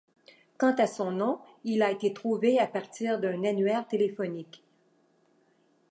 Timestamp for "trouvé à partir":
2.11-3.19